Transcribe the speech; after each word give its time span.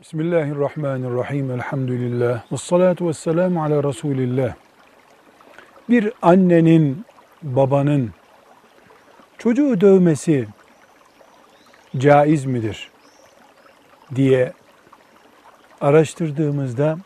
Bismillahirrahmanirrahim. 0.00 1.50
Elhamdülillah. 1.50 2.52
Ve 2.52 2.56
salatu 2.56 3.08
ve 3.08 3.12
selamu 3.12 3.62
ala 3.62 3.84
Resulillah. 3.84 4.54
Bir 5.88 6.12
annenin, 6.22 7.04
babanın 7.42 8.10
çocuğu 9.38 9.80
dövmesi 9.80 10.46
caiz 11.96 12.44
midir 12.44 12.90
diye 14.14 14.52
araştırdığımızda 15.80 16.98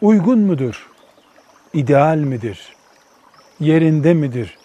uygun 0.00 0.38
mudur, 0.38 0.90
ideal 1.72 2.18
midir, 2.18 2.76
yerinde 3.60 4.14
midir 4.14 4.58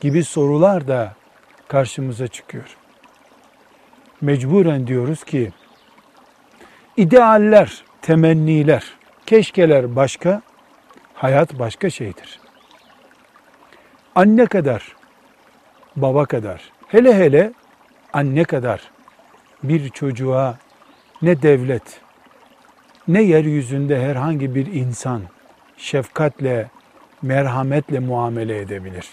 gibi 0.00 0.24
sorular 0.24 0.88
da 0.88 1.14
karşımıza 1.68 2.28
çıkıyor 2.28 2.76
mecburen 4.20 4.86
diyoruz 4.86 5.24
ki 5.24 5.52
idealler, 6.96 7.84
temenniler, 8.02 8.84
keşkeler 9.26 9.96
başka, 9.96 10.42
hayat 11.14 11.58
başka 11.58 11.90
şeydir. 11.90 12.40
Anne 14.14 14.46
kadar, 14.46 14.96
baba 15.96 16.26
kadar, 16.26 16.72
hele 16.88 17.14
hele 17.14 17.52
anne 18.12 18.44
kadar 18.44 18.80
bir 19.62 19.88
çocuğa 19.88 20.58
ne 21.22 21.42
devlet, 21.42 22.00
ne 23.08 23.22
yeryüzünde 23.22 24.00
herhangi 24.00 24.54
bir 24.54 24.66
insan 24.66 25.22
şefkatle, 25.76 26.70
merhametle 27.22 27.98
muamele 27.98 28.58
edebilir. 28.58 29.06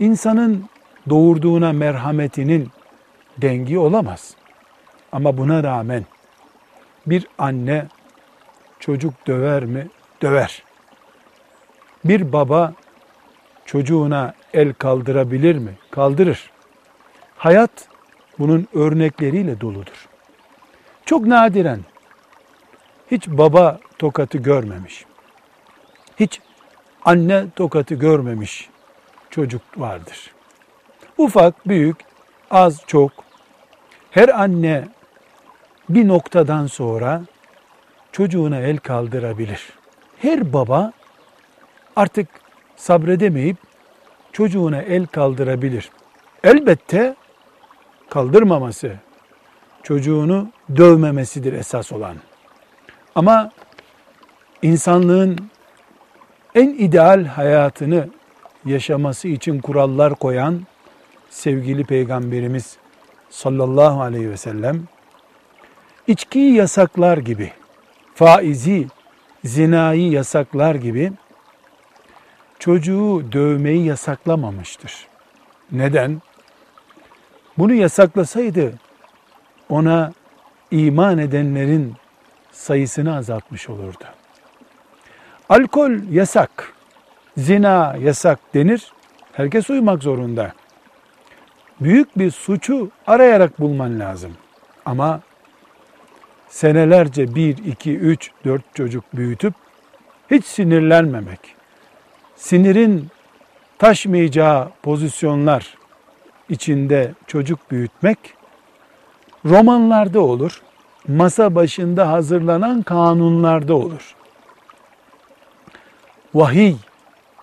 İnsanın 0.00 0.64
doğurduğuna 1.08 1.72
merhametinin 1.72 2.68
dengi 3.38 3.78
olamaz. 3.78 4.34
Ama 5.12 5.36
buna 5.36 5.62
rağmen 5.62 6.06
bir 7.06 7.26
anne 7.38 7.86
çocuk 8.80 9.26
döver 9.26 9.64
mi? 9.64 9.88
Döver. 10.22 10.62
Bir 12.04 12.32
baba 12.32 12.72
çocuğuna 13.66 14.34
el 14.54 14.72
kaldırabilir 14.72 15.56
mi? 15.56 15.72
Kaldırır. 15.90 16.50
Hayat 17.36 17.88
bunun 18.38 18.68
örnekleriyle 18.74 19.60
doludur. 19.60 20.08
Çok 21.06 21.26
nadiren 21.26 21.80
hiç 23.10 23.28
baba 23.28 23.80
tokatı 23.98 24.38
görmemiş, 24.38 25.04
hiç 26.20 26.40
anne 27.04 27.44
tokatı 27.56 27.94
görmemiş 27.94 28.70
çocuk 29.30 29.62
vardır. 29.76 30.34
Ufak, 31.18 31.68
büyük, 31.68 31.96
az, 32.52 32.82
çok 32.86 33.12
her 34.10 34.28
anne 34.28 34.88
bir 35.88 36.08
noktadan 36.08 36.66
sonra 36.66 37.22
çocuğuna 38.12 38.58
el 38.58 38.76
kaldırabilir. 38.76 39.72
Her 40.18 40.52
baba 40.52 40.92
artık 41.96 42.28
sabredemeyip 42.76 43.56
çocuğuna 44.32 44.82
el 44.82 45.06
kaldırabilir. 45.06 45.90
Elbette 46.44 47.16
kaldırmaması, 48.10 48.92
çocuğunu 49.82 50.48
dövmemesidir 50.76 51.52
esas 51.52 51.92
olan. 51.92 52.16
Ama 53.14 53.50
insanlığın 54.62 55.38
en 56.54 56.68
ideal 56.68 57.24
hayatını 57.24 58.08
yaşaması 58.64 59.28
için 59.28 59.60
kurallar 59.60 60.14
koyan 60.14 60.66
sevgili 61.32 61.84
peygamberimiz 61.84 62.76
sallallahu 63.30 64.02
aleyhi 64.02 64.30
ve 64.30 64.36
sellem 64.36 64.82
içkiyi 66.06 66.54
yasaklar 66.54 67.18
gibi, 67.18 67.52
faizi, 68.14 68.86
zinayı 69.44 70.10
yasaklar 70.10 70.74
gibi 70.74 71.12
çocuğu 72.58 73.32
dövmeyi 73.32 73.84
yasaklamamıştır. 73.84 75.06
Neden? 75.72 76.22
Bunu 77.58 77.74
yasaklasaydı 77.74 78.72
ona 79.68 80.12
iman 80.70 81.18
edenlerin 81.18 81.94
sayısını 82.52 83.16
azaltmış 83.16 83.68
olurdu. 83.68 84.04
Alkol 85.48 85.92
yasak, 86.10 86.72
zina 87.36 87.96
yasak 88.00 88.54
denir. 88.54 88.92
Herkes 89.32 89.70
uymak 89.70 90.02
zorunda 90.02 90.52
büyük 91.80 92.18
bir 92.18 92.30
suçu 92.30 92.90
arayarak 93.06 93.60
bulman 93.60 94.00
lazım. 94.00 94.32
Ama 94.84 95.20
senelerce 96.48 97.34
bir, 97.34 97.58
iki, 97.58 97.98
üç, 97.98 98.30
dört 98.44 98.74
çocuk 98.74 99.04
büyütüp 99.14 99.54
hiç 100.30 100.44
sinirlenmemek, 100.44 101.40
sinirin 102.36 103.08
taşmayacağı 103.78 104.68
pozisyonlar 104.82 105.74
içinde 106.48 107.12
çocuk 107.26 107.70
büyütmek 107.70 108.18
romanlarda 109.44 110.20
olur, 110.20 110.62
masa 111.08 111.54
başında 111.54 112.08
hazırlanan 112.08 112.82
kanunlarda 112.82 113.74
olur. 113.74 114.14
Vahiy 116.34 116.76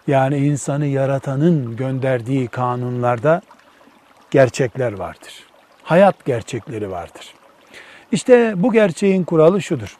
yani 0.07 0.37
insanı 0.37 0.85
yaratanın 0.85 1.75
gönderdiği 1.75 2.47
kanunlarda 2.47 3.41
gerçekler 4.31 4.93
vardır. 4.93 5.43
Hayat 5.83 6.25
gerçekleri 6.25 6.91
vardır. 6.91 7.33
İşte 8.11 8.53
bu 8.55 8.71
gerçeğin 8.71 9.23
kuralı 9.23 9.61
şudur. 9.61 9.97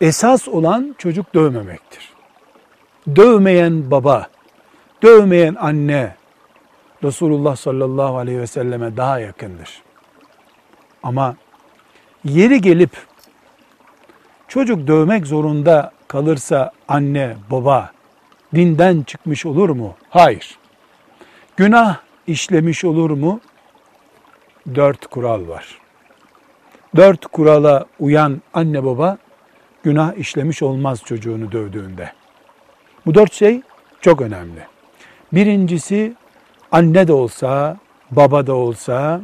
Esas 0.00 0.48
olan 0.48 0.94
çocuk 0.98 1.34
dövmemektir. 1.34 2.12
Dövmeyen 3.16 3.90
baba, 3.90 4.26
dövmeyen 5.02 5.54
anne 5.54 6.14
Resulullah 7.04 7.56
sallallahu 7.56 8.16
aleyhi 8.16 8.40
ve 8.40 8.46
selleme 8.46 8.96
daha 8.96 9.18
yakındır. 9.18 9.82
Ama 11.02 11.36
yeri 12.24 12.60
gelip 12.60 12.90
çocuk 14.48 14.86
dövmek 14.86 15.26
zorunda 15.26 15.92
kalırsa 16.08 16.72
anne, 16.88 17.36
baba 17.50 17.92
dinden 18.54 19.02
çıkmış 19.02 19.46
olur 19.46 19.68
mu? 19.68 19.94
Hayır. 20.10 20.58
Günah 21.56 21.96
işlemiş 22.26 22.84
olur 22.84 23.10
mu? 23.10 23.40
Dört 24.74 25.06
kural 25.06 25.48
var. 25.48 25.78
Dört 26.96 27.26
kurala 27.26 27.86
uyan 27.98 28.42
anne 28.54 28.84
baba 28.84 29.18
günah 29.82 30.14
işlemiş 30.14 30.62
olmaz 30.62 31.02
çocuğunu 31.04 31.52
dövdüğünde. 31.52 32.12
Bu 33.06 33.14
dört 33.14 33.32
şey 33.32 33.62
çok 34.00 34.20
önemli. 34.20 34.60
Birincisi 35.32 36.14
anne 36.72 37.08
de 37.08 37.12
olsa, 37.12 37.78
baba 38.10 38.46
da 38.46 38.54
olsa 38.54 39.20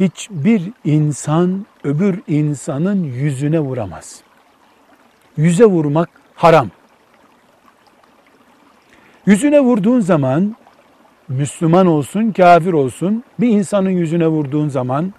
hiçbir 0.00 0.62
insan 0.84 1.66
öbür 1.84 2.22
insanın 2.28 3.04
yüzüne 3.04 3.60
vuramaz. 3.60 4.20
Yüze 5.36 5.64
vurmak 5.64 6.10
haram. 6.34 6.70
Yüzüne 9.26 9.60
vurduğun 9.60 10.00
zaman 10.00 10.56
Müslüman 11.28 11.86
olsun, 11.86 12.32
kafir 12.32 12.72
olsun 12.72 13.24
bir 13.40 13.48
insanın 13.48 13.90
yüzüne 13.90 14.26
vurduğun 14.26 14.68
zaman 14.68 15.12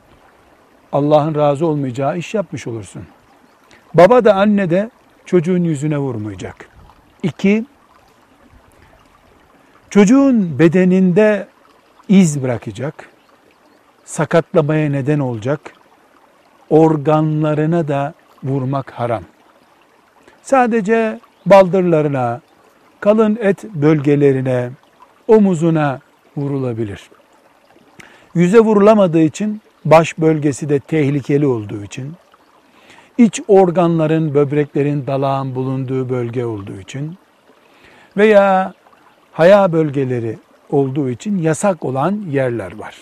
Allah'ın 0.91 1.35
razı 1.35 1.65
olmayacağı 1.65 2.17
iş 2.17 2.33
yapmış 2.33 2.67
olursun. 2.67 3.03
Baba 3.93 4.25
da 4.25 4.33
anne 4.33 4.69
de 4.69 4.89
çocuğun 5.25 5.63
yüzüne 5.63 5.97
vurmayacak. 5.97 6.69
İki, 7.23 7.65
çocuğun 9.89 10.59
bedeninde 10.59 11.47
iz 12.09 12.43
bırakacak, 12.43 13.09
sakatlamaya 14.05 14.89
neden 14.89 15.19
olacak, 15.19 15.73
organlarına 16.69 17.87
da 17.87 18.13
vurmak 18.43 18.91
haram. 18.91 19.23
Sadece 20.41 21.19
baldırlarına, 21.45 22.41
kalın 22.99 23.37
et 23.41 23.63
bölgelerine, 23.63 24.69
omuzuna 25.27 25.99
vurulabilir. 26.37 27.09
Yüze 28.35 28.59
vurulamadığı 28.59 29.21
için 29.21 29.61
baş 29.85 30.17
bölgesi 30.17 30.69
de 30.69 30.79
tehlikeli 30.79 31.47
olduğu 31.47 31.83
için 31.83 32.13
iç 33.17 33.41
organların, 33.47 34.33
böbreklerin, 34.33 35.07
dalağın 35.07 35.55
bulunduğu 35.55 36.09
bölge 36.09 36.45
olduğu 36.45 36.79
için 36.79 37.17
veya 38.17 38.73
haya 39.31 39.73
bölgeleri 39.73 40.37
olduğu 40.69 41.09
için 41.09 41.37
yasak 41.37 41.85
olan 41.85 42.23
yerler 42.29 42.77
var. 42.77 42.95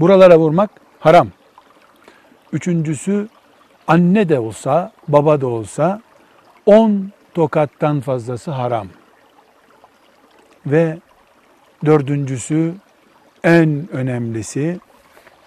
Buralara 0.00 0.38
vurmak 0.38 0.70
haram. 1.00 1.28
Üçüncüsü 2.52 3.28
anne 3.86 4.28
de 4.28 4.38
olsa, 4.38 4.92
baba 5.08 5.40
da 5.40 5.46
olsa 5.46 6.02
on 6.66 7.10
tokattan 7.34 8.00
fazlası 8.00 8.50
haram. 8.50 8.86
Ve 10.66 10.98
Dördüncüsü 11.84 12.74
en 13.44 13.88
önemlisi 13.92 14.80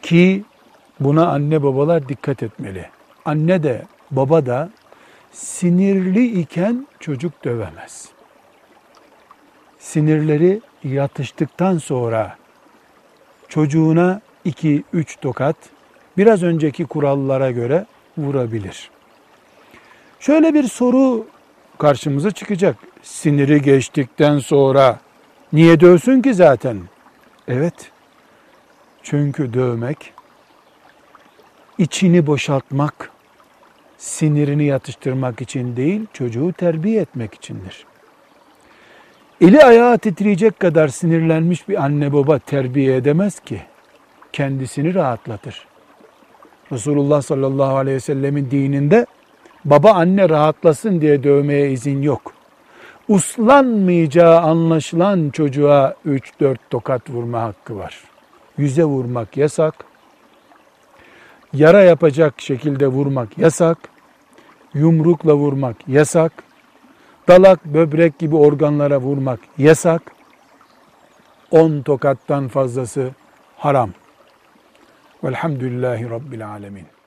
ki 0.01 0.43
Buna 1.01 1.27
anne 1.27 1.63
babalar 1.63 2.09
dikkat 2.09 2.43
etmeli. 2.43 2.85
Anne 3.25 3.63
de 3.63 3.85
baba 4.11 4.45
da 4.45 4.69
sinirli 5.31 6.39
iken 6.41 6.87
çocuk 6.99 7.43
dövemez. 7.43 8.09
Sinirleri 9.79 10.61
yatıştıktan 10.83 11.77
sonra 11.77 12.37
çocuğuna 13.47 14.21
2-3 14.45 14.83
tokat 15.21 15.55
biraz 16.17 16.43
önceki 16.43 16.85
kurallara 16.85 17.51
göre 17.51 17.85
vurabilir. 18.17 18.89
Şöyle 20.19 20.53
bir 20.53 20.63
soru 20.63 21.27
karşımıza 21.77 22.31
çıkacak. 22.31 22.75
Siniri 23.03 23.61
geçtikten 23.61 24.39
sonra 24.39 24.99
niye 25.53 25.80
dövsün 25.80 26.21
ki 26.21 26.33
zaten? 26.33 26.77
Evet. 27.48 27.92
Çünkü 29.03 29.53
dövmek 29.53 30.13
içini 31.77 32.27
boşaltmak, 32.27 33.12
sinirini 33.98 34.65
yatıştırmak 34.65 35.42
için 35.42 35.75
değil, 35.75 36.06
çocuğu 36.13 36.53
terbiye 36.53 37.01
etmek 37.01 37.33
içindir. 37.33 37.86
Eli 39.42 39.63
ayağı 39.63 39.98
titreyecek 39.98 40.59
kadar 40.59 40.88
sinirlenmiş 40.88 41.69
bir 41.69 41.83
anne 41.83 42.13
baba 42.13 42.39
terbiye 42.39 42.95
edemez 42.95 43.39
ki. 43.39 43.62
Kendisini 44.33 44.94
rahatlatır. 44.94 45.68
Resulullah 46.71 47.21
sallallahu 47.21 47.75
aleyhi 47.77 47.95
ve 47.95 48.00
sellemin 48.00 48.51
dininde 48.51 49.06
baba 49.65 49.92
anne 49.92 50.30
rahatlasın 50.30 51.01
diye 51.01 51.24
dövmeye 51.24 51.71
izin 51.71 52.01
yok. 52.01 52.33
Uslanmayacağı 53.11 54.39
anlaşılan 54.39 55.29
çocuğa 55.29 55.95
3-4 56.05 56.57
tokat 56.69 57.09
vurma 57.09 57.41
hakkı 57.41 57.77
var. 57.77 58.03
Yüze 58.57 58.83
vurmak 58.83 59.37
yasak. 59.37 59.73
Yara 61.53 61.81
yapacak 61.83 62.41
şekilde 62.41 62.87
vurmak 62.87 63.37
yasak. 63.37 63.77
Yumrukla 64.73 65.35
vurmak 65.35 65.87
yasak. 65.87 66.43
Dalak, 67.27 67.65
böbrek 67.65 68.19
gibi 68.19 68.35
organlara 68.35 69.01
vurmak 69.01 69.39
yasak. 69.57 70.01
10 71.51 71.81
tokattan 71.81 72.47
fazlası 72.47 73.09
haram. 73.57 73.89
Velhamdülillahi 75.23 76.09
Rabbil 76.09 76.47
Alemin. 76.47 77.00